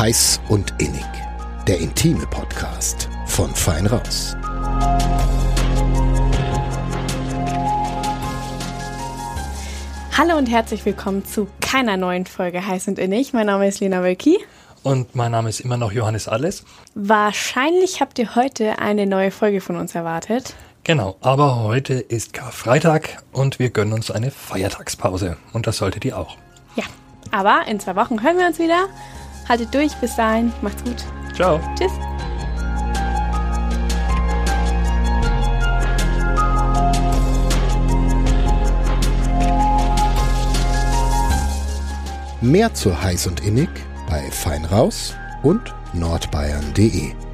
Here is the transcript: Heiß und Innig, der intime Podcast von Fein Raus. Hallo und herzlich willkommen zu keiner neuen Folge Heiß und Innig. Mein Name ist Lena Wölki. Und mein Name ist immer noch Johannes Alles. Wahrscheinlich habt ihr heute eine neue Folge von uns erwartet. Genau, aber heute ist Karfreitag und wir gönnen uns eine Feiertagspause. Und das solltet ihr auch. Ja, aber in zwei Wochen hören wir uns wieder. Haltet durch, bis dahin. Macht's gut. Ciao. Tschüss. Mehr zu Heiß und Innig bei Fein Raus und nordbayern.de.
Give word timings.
Heiß 0.00 0.40
und 0.48 0.72
Innig, 0.78 1.04
der 1.68 1.78
intime 1.78 2.26
Podcast 2.28 3.10
von 3.26 3.54
Fein 3.54 3.84
Raus. 3.86 4.34
Hallo 10.16 10.38
und 10.38 10.46
herzlich 10.46 10.86
willkommen 10.86 11.26
zu 11.26 11.48
keiner 11.60 11.98
neuen 11.98 12.24
Folge 12.24 12.66
Heiß 12.66 12.88
und 12.88 12.98
Innig. 12.98 13.34
Mein 13.34 13.44
Name 13.44 13.68
ist 13.68 13.80
Lena 13.80 14.02
Wölki. 14.02 14.38
Und 14.82 15.14
mein 15.14 15.32
Name 15.32 15.50
ist 15.50 15.60
immer 15.60 15.76
noch 15.76 15.92
Johannes 15.92 16.28
Alles. 16.28 16.64
Wahrscheinlich 16.94 18.00
habt 18.00 18.18
ihr 18.18 18.34
heute 18.34 18.78
eine 18.78 19.04
neue 19.06 19.30
Folge 19.30 19.60
von 19.60 19.76
uns 19.76 19.94
erwartet. 19.94 20.54
Genau, 20.82 21.18
aber 21.20 21.62
heute 21.62 21.92
ist 21.92 22.32
Karfreitag 22.32 23.22
und 23.32 23.58
wir 23.58 23.68
gönnen 23.68 23.92
uns 23.92 24.10
eine 24.10 24.30
Feiertagspause. 24.30 25.36
Und 25.52 25.66
das 25.66 25.76
solltet 25.76 26.06
ihr 26.06 26.16
auch. 26.16 26.38
Ja, 26.74 26.84
aber 27.32 27.66
in 27.66 27.78
zwei 27.80 27.96
Wochen 27.96 28.22
hören 28.22 28.38
wir 28.38 28.46
uns 28.46 28.58
wieder. 28.58 28.88
Haltet 29.50 29.74
durch, 29.74 29.92
bis 29.96 30.14
dahin. 30.14 30.52
Macht's 30.62 30.84
gut. 30.84 31.04
Ciao. 31.34 31.60
Tschüss. 31.76 31.90
Mehr 42.40 42.72
zu 42.72 43.02
Heiß 43.02 43.26
und 43.26 43.40
Innig 43.40 43.68
bei 44.08 44.30
Fein 44.30 44.64
Raus 44.66 45.16
und 45.42 45.74
nordbayern.de. 45.94 47.29